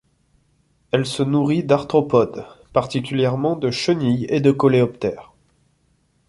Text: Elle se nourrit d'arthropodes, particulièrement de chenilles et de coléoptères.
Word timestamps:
Elle 0.89 1.05
se 1.05 1.21
nourrit 1.21 1.63
d'arthropodes, 1.63 2.47
particulièrement 2.73 3.55
de 3.55 3.69
chenilles 3.69 4.25
et 4.31 4.41
de 4.41 4.49
coléoptères. 4.51 5.31